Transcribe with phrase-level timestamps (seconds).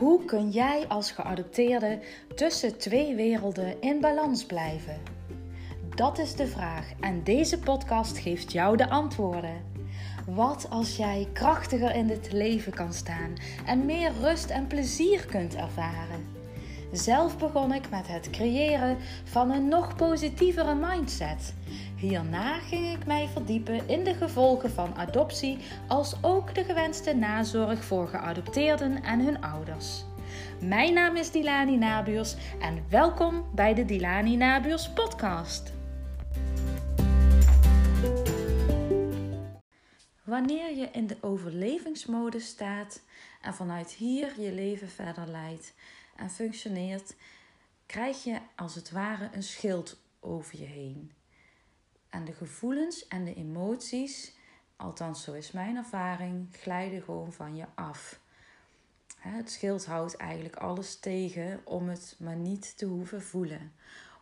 [0.00, 1.98] Hoe kun jij als geadopteerde
[2.34, 4.96] tussen twee werelden in balans blijven?
[5.94, 9.64] Dat is de vraag en deze podcast geeft jou de antwoorden.
[10.26, 13.34] Wat als jij krachtiger in het leven kan staan
[13.66, 16.26] en meer rust en plezier kunt ervaren?
[16.92, 21.54] Zelf begon ik met het creëren van een nog positievere mindset.
[22.00, 25.58] Hierna ging ik mij verdiepen in de gevolgen van adoptie,
[25.88, 30.04] als ook de gewenste nazorg voor geadopteerden en hun ouders.
[30.60, 35.72] Mijn naam is Dilani Nabuurs en welkom bij de Dilani Nabuurs podcast.
[40.24, 43.02] Wanneer je in de overlevingsmodus staat
[43.40, 45.74] en vanuit hier je leven verder leidt
[46.16, 47.16] en functioneert,
[47.86, 51.19] krijg je als het ware een schild over je heen.
[52.10, 54.32] En de gevoelens en de emoties,
[54.76, 58.20] althans zo is mijn ervaring, glijden gewoon van je af.
[59.18, 63.72] Het schild houdt eigenlijk alles tegen om het maar niet te hoeven voelen.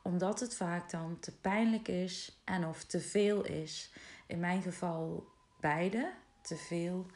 [0.03, 3.92] Omdat het vaak dan te pijnlijk is en of te veel is.
[4.27, 5.27] In mijn geval
[5.61, 6.12] beide.
[6.41, 7.06] Te veel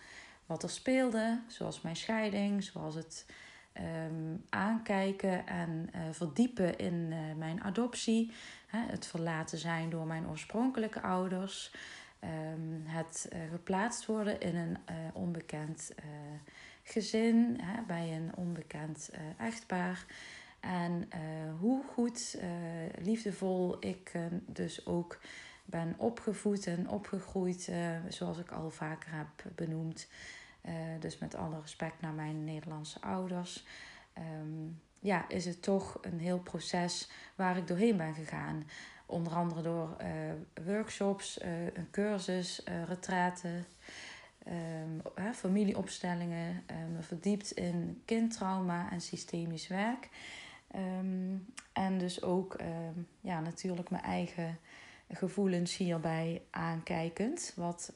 [0.46, 3.26] wat er speelde, zoals mijn scheiding, zoals het
[3.72, 8.32] Ehm, aankijken en uh, verdiepen in uh, mijn adoptie.
[8.66, 11.74] Hè, het verlaten zijn door mijn oorspronkelijke ouders.
[12.24, 14.76] Um, het uh, geplaatst worden in een
[15.12, 15.94] onbekend
[16.82, 20.04] gezin, hè, bij een onbekend echtpaar.
[20.60, 21.08] En
[21.60, 22.38] hoe goed,
[22.98, 24.12] liefdevol ik
[24.46, 25.20] dus ook
[25.64, 27.72] ben opgevoed en opgegroeid,
[28.08, 30.08] zoals ik al vaker heb benoemd.
[30.62, 33.64] Uh, dus met alle respect naar mijn Nederlandse ouders.
[34.18, 38.64] Um, ja, is het toch een heel proces waar ik doorheen ben gegaan.
[39.06, 43.64] Onder andere door uh, workshops, uh, een cursus, retraten,
[44.48, 45.02] um,
[45.34, 50.08] familieopstellingen, me verdiept in kindtrauma en systemisch werk.
[50.76, 52.56] Um, en dus ook
[53.20, 54.58] ja, natuurlijk mijn eigen
[55.10, 57.52] gevoelens hierbij aankijkend.
[57.56, 57.92] Wat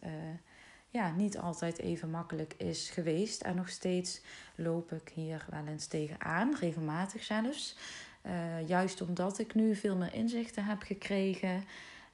[0.88, 3.42] ja, niet altijd even makkelijk is geweest.
[3.42, 4.20] En nog steeds
[4.54, 7.76] loop ik hier wel eens tegenaan, regelmatig zelfs.
[8.22, 11.64] Uh, juist omdat ik nu veel meer inzichten heb gekregen.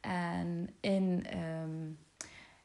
[0.00, 1.99] En in um,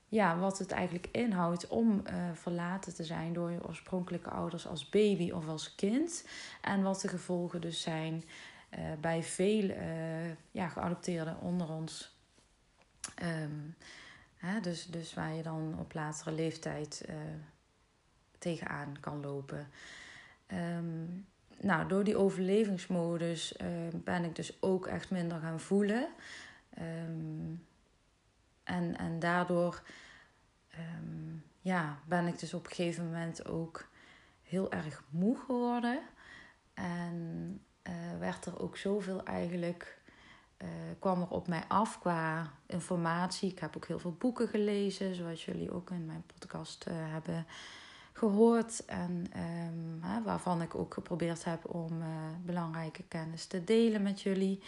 [0.08, 4.90] ja, wat het eigenlijk inhoudt om uh, verlaten te zijn door je oorspronkelijke ouders als
[4.90, 6.26] baby of als kind.
[6.62, 8.24] En wat de gevolgen dus zijn
[8.78, 9.72] uh, bij veel
[10.52, 12.16] ja, geadopteerden onder ons.
[13.24, 13.76] Um,
[14.62, 17.16] dus, dus waar je dan op latere leeftijd uh,
[18.38, 19.68] tegenaan kan lopen.
[20.48, 21.28] Um,
[21.60, 26.08] nou, door die overlevingsmodus uh, ben ik dus ook echt minder gaan voelen.
[26.80, 27.66] Um,
[28.64, 29.82] en, en daardoor
[30.80, 33.88] um, ja, ben ik dus op een gegeven moment ook
[34.44, 36.00] heel erg moe geworden.
[36.74, 39.97] En uh, werd er ook zoveel eigenlijk
[40.64, 40.68] uh,
[41.00, 43.52] kwam er op mij af qua informatie.
[43.52, 47.46] Ik heb ook heel veel boeken gelezen, zoals jullie ook in mijn podcast uh, hebben
[48.14, 48.86] gehoord.
[48.86, 49.28] En
[50.02, 52.08] hè, waarvan ik ook geprobeerd heb om uh,
[52.46, 54.64] belangrijke kennis te delen met jullie.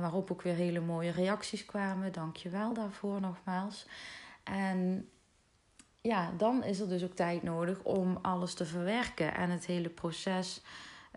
[0.00, 2.12] waarop ook weer hele mooie reacties kwamen.
[2.12, 3.86] Dank je wel daarvoor nogmaals.
[4.44, 5.08] En
[6.08, 9.88] ja, dan is er dus ook tijd nodig om alles te verwerken en het hele
[9.88, 10.62] proces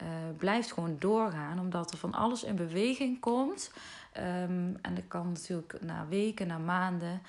[0.02, 3.72] uh, blijft gewoon doorgaan, omdat er van alles in beweging komt.
[4.18, 7.22] Um, en dat kan natuurlijk na weken, na maanden,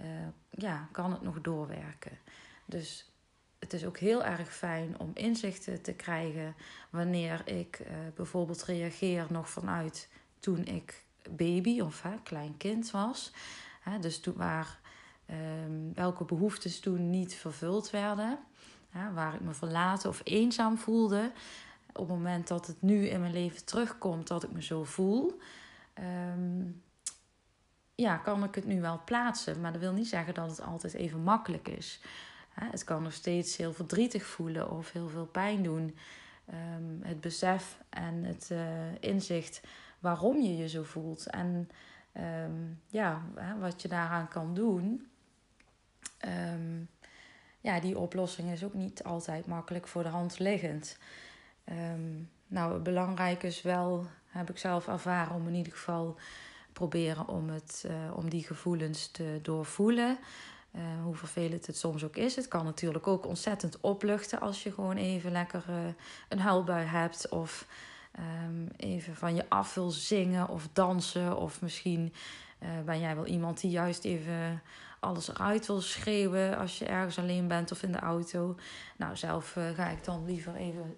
[0.00, 0.04] uh,
[0.50, 2.18] ja, kan het nog doorwerken.
[2.64, 3.10] Dus
[3.58, 6.54] het is ook heel erg fijn om inzichten te krijgen
[6.90, 10.08] wanneer ik uh, bijvoorbeeld reageer nog vanuit
[10.38, 13.32] toen ik baby of hè, klein kind was.
[13.80, 14.78] Hè, dus toen, waar
[15.30, 18.38] um, welke behoeftes toen niet vervuld werden.
[19.14, 21.32] Waar ik me verlaten of eenzaam voelde
[21.94, 25.40] op het moment dat het nu in mijn leven terugkomt, dat ik me zo voel,
[26.34, 26.82] um,
[27.94, 29.60] ja, kan ik het nu wel plaatsen.
[29.60, 32.00] Maar dat wil niet zeggen dat het altijd even makkelijk is.
[32.50, 35.96] Het kan nog steeds heel verdrietig voelen of heel veel pijn doen.
[36.50, 38.58] Um, het besef en het uh,
[39.00, 39.60] inzicht
[39.98, 41.70] waarom je je zo voelt en
[42.44, 43.22] um, ja,
[43.58, 45.08] wat je daaraan kan doen.
[47.60, 50.98] Ja, die oplossing is ook niet altijd makkelijk voor de hand liggend.
[51.70, 56.18] Um, nou, belangrijk is wel, heb ik zelf ervaren, om in ieder geval
[56.72, 60.18] proberen om, het, uh, om die gevoelens te doorvoelen.
[60.76, 62.36] Uh, hoe vervelend het soms ook is.
[62.36, 65.76] Het kan natuurlijk ook ontzettend opluchten als je gewoon even lekker uh,
[66.28, 67.28] een huilbui hebt.
[67.28, 67.66] Of
[68.46, 71.36] um, even van je af wil zingen of dansen.
[71.36, 72.12] Of misschien
[72.84, 74.62] ben jij wel iemand die juist even
[75.00, 78.56] alles eruit wil schreeuwen als je ergens alleen bent of in de auto.
[78.96, 80.96] Nou, zelf ga ik dan liever even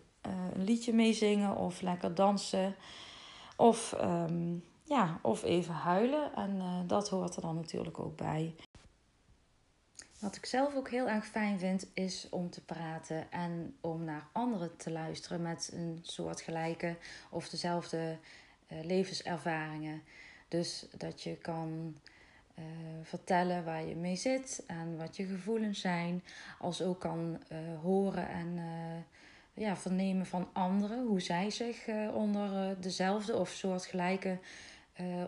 [0.54, 2.74] een liedje meezingen of lekker dansen.
[3.56, 6.34] Of, ehm, ja, of even huilen.
[6.34, 8.54] En dat hoort er dan natuurlijk ook bij.
[10.18, 14.26] Wat ik zelf ook heel erg fijn vind, is om te praten en om naar
[14.32, 16.96] anderen te luisteren met een soortgelijke
[17.30, 18.18] of dezelfde
[18.68, 20.02] uh, levenservaringen.
[20.48, 21.96] Dus dat je kan
[23.02, 26.22] vertellen waar je mee zit en wat je gevoelens zijn,
[26.58, 27.42] als ook kan
[27.82, 28.58] horen en
[29.56, 34.38] ja, vernemen van anderen hoe zij zich onder dezelfde of soortgelijke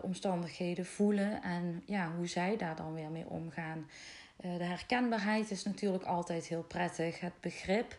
[0.01, 3.89] omstandigheden voelen en ja, hoe zij daar dan weer mee omgaan.
[4.37, 7.19] Eh, de herkenbaarheid is natuurlijk altijd heel prettig.
[7.19, 7.97] Het begrip.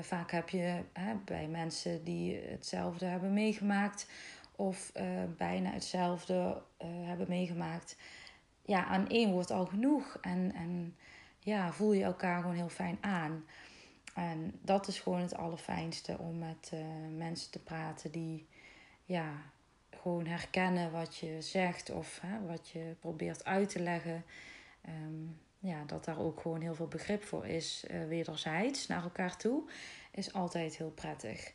[0.00, 0.80] Vaak heb je
[1.24, 4.06] bij mensen die hetzelfde hebben meegemaakt
[4.56, 4.92] of
[5.36, 7.96] bijna hetzelfde hebben meegemaakt.
[8.64, 10.18] Ja, aan één wordt al genoeg.
[10.20, 10.96] En, en
[11.38, 13.44] ja, voel je elkaar gewoon heel fijn aan.
[14.14, 16.72] En dat is gewoon het allerfijnste om met
[17.16, 18.46] mensen te praten die
[19.04, 19.32] ja,
[19.90, 24.24] gewoon herkennen wat je zegt of hè, wat je probeert uit te leggen.
[24.88, 29.36] Um, ja, dat daar ook gewoon heel veel begrip voor is, uh, wederzijds naar elkaar
[29.36, 29.62] toe,
[30.10, 31.52] is altijd heel prettig.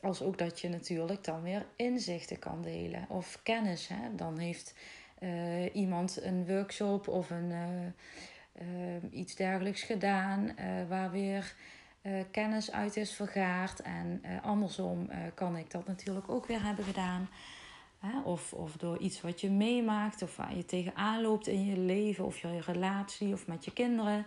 [0.00, 3.88] Als ook dat je natuurlijk dan weer inzichten kan delen of kennis.
[3.88, 4.14] Hè?
[4.14, 4.74] Dan heeft
[5.20, 7.52] uh, iemand een workshop of een,
[9.10, 10.54] iets dergelijks gedaan
[10.88, 11.54] waar weer
[12.30, 13.80] kennis uit is vergaard.
[13.80, 17.28] En andersom kan ik dat natuurlijk ook weer hebben gedaan.
[18.24, 22.24] Of, of door iets wat je meemaakt of waar je tegenaan loopt in je leven
[22.24, 24.26] of je relatie of met je kinderen.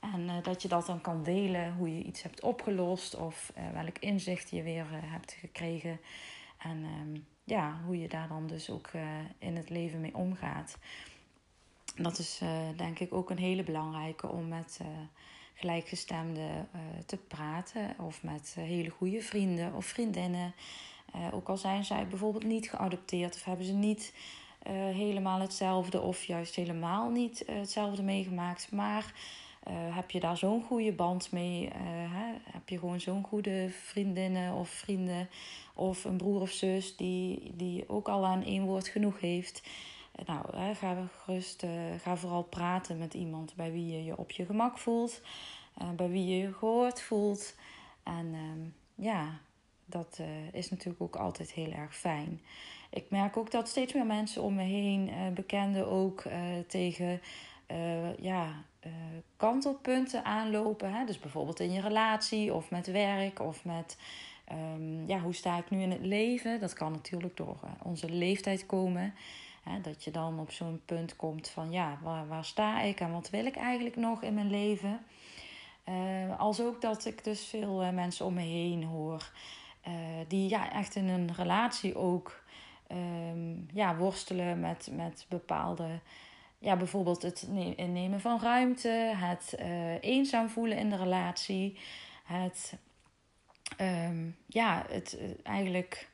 [0.00, 4.50] En dat je dat dan kan delen, hoe je iets hebt opgelost of welk inzicht
[4.50, 6.00] je weer hebt gekregen.
[6.58, 8.90] En ehm, ja, hoe je daar dan dus ook
[9.38, 10.78] in het leven mee omgaat.
[12.02, 12.40] Dat is
[12.76, 14.80] denk ik ook een hele belangrijke om met
[15.54, 16.68] gelijkgestemden
[17.06, 17.94] te praten.
[17.98, 20.54] Of met hele goede vrienden of vriendinnen.
[21.16, 24.14] Uh, ook al zijn zij bijvoorbeeld niet geadopteerd of hebben ze niet
[24.66, 28.72] uh, helemaal hetzelfde of juist helemaal niet uh, hetzelfde meegemaakt.
[28.72, 29.14] Maar
[29.70, 31.68] heb je daar zo'n goede band mee?
[31.74, 32.32] Hè?
[32.44, 35.28] Heb je gewoon zo'n goede vriendinnen of vrienden
[35.74, 39.62] of een broer of zus die, die ook al aan één woord genoeg heeft?
[40.26, 41.66] Nou, hè, ga gerust,
[42.02, 45.20] ga vooral praten met iemand bij wie je je op je gemak voelt,
[45.96, 47.54] bij wie je je gehoord voelt.
[48.02, 49.40] En ehm, ja,
[49.90, 52.40] dat uh, is natuurlijk ook altijd heel erg fijn.
[52.90, 56.34] Ik merk ook dat steeds meer mensen om me heen, uh, bekenden ook, uh,
[56.66, 57.20] tegen
[58.18, 58.64] ja,
[59.36, 60.92] kantelpunten aanlopen.
[60.92, 61.04] Hè?
[61.04, 63.98] Dus bijvoorbeeld in je relatie of met werk of met
[64.52, 66.60] um, ja, hoe sta ik nu in het leven.
[66.60, 69.14] Dat kan natuurlijk door onze leeftijd komen.
[69.62, 69.80] Hè?
[69.80, 73.30] Dat je dan op zo'n punt komt van ja, waar, waar sta ik en wat
[73.30, 75.00] wil ik eigenlijk nog in mijn leven.
[76.38, 79.30] als ook dat ik dus veel mensen om me heen hoor
[79.88, 79.94] uh,
[80.28, 82.42] die ja, echt in een relatie ook
[82.92, 86.00] um, ja, worstelen met, met bepaalde.
[86.58, 89.56] Ja, bijvoorbeeld het innemen van ruimte, het
[90.00, 91.78] eenzaam voelen in de relatie,
[92.24, 92.76] het,
[93.80, 96.09] um, ja, het eigenlijk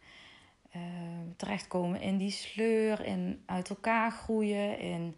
[1.37, 5.17] terechtkomen in die sleur, in uit elkaar groeien, in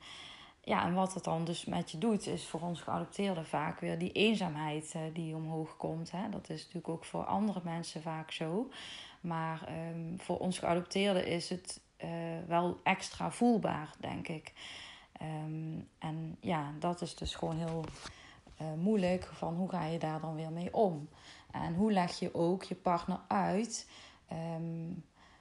[0.68, 3.98] ja, en wat het dan dus met je doet, is voor ons geadopteerden vaak weer
[3.98, 6.10] die eenzaamheid uh, die omhoog komt.
[6.10, 6.28] Hè.
[6.28, 8.70] Dat is natuurlijk ook voor andere mensen vaak zo.
[9.20, 12.10] Maar um, voor ons geadopteerden is het uh,
[12.46, 14.52] wel extra voelbaar, denk ik.
[15.22, 17.84] Um, en ja, dat is dus gewoon heel
[18.60, 19.24] uh, moeilijk.
[19.32, 21.08] Van hoe ga je daar dan weer mee om?
[21.50, 23.88] En hoe leg je ook je partner uit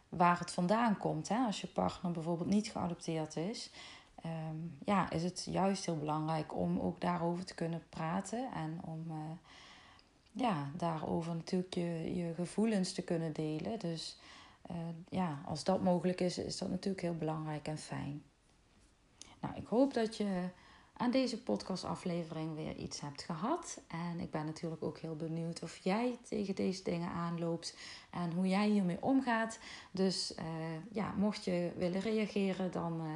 [0.10, 1.28] waar het vandaan komt?
[1.28, 1.46] Hè?
[1.46, 3.72] Als je partner bijvoorbeeld niet geadopteerd is
[4.28, 8.52] Ehm, ja, is het juist heel belangrijk om ook daarover te kunnen praten.
[8.54, 9.16] En om uh,
[10.32, 13.80] ja, daarover natuurlijk je, je gevoelens te kunnen delen.
[13.80, 14.18] Dus
[14.72, 14.78] uh,
[15.10, 18.24] ja, als dat mogelijk is, is dat natuurlijk heel belangrijk en fijn.
[19.42, 20.50] Nou, ik hoop dat je
[20.98, 23.82] aan deze podcastaflevering weer iets hebt gehad.
[23.88, 27.78] En ik ben natuurlijk ook heel benieuwd of jij tegen deze dingen aanloopt
[28.10, 29.60] en hoe jij hiermee omgaat.
[29.92, 30.46] Dus uh,
[30.92, 33.12] ja, mocht je willen reageren, dan uh,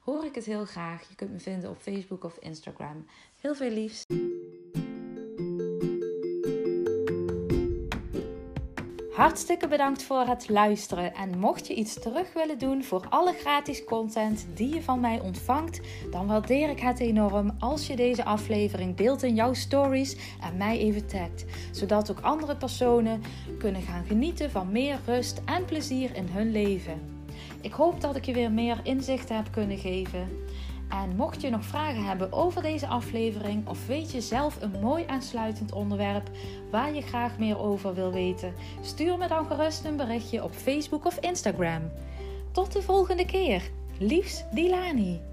[0.00, 1.08] hoor ik het heel graag.
[1.08, 3.06] Je kunt me vinden op Facebook of Instagram.
[3.40, 4.04] Heel veel liefs.
[9.10, 11.14] Hartstikke bedankt voor het luisteren.
[11.14, 15.20] En mocht je iets terug willen doen voor alle gratis content die je van mij
[15.20, 20.56] ontvangt, dan waardeer ik het enorm als je deze aflevering deelt in jouw stories en
[20.56, 21.44] mij even tagt.
[21.70, 23.22] Zodat ook andere personen
[23.58, 27.18] kunnen gaan genieten van meer rust en plezier in hun leven.
[27.60, 30.28] Ik hoop dat ik je weer meer inzichten heb kunnen geven.
[30.90, 35.04] En mocht je nog vragen hebben over deze aflevering of weet je zelf een mooi
[35.06, 36.30] aansluitend onderwerp
[36.70, 41.04] waar je graag meer over wil weten, stuur me dan gerust een berichtje op Facebook
[41.04, 41.90] of Instagram.
[42.52, 43.70] Tot de volgende keer.
[43.98, 45.29] Liefs Dilani.